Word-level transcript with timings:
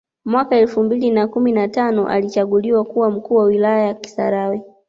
Mwaka 0.25 0.55
elfu 0.55 0.83
mbili 0.83 1.11
na 1.11 1.27
kumi 1.27 1.51
na 1.51 1.67
tano 1.67 2.07
alichaguliwa 2.07 2.83
kuwa 2.83 3.11
mkuu 3.11 3.35
wa 3.35 3.43
wilaya 3.45 3.87
ya 3.87 3.93
kisarawe 3.93 4.61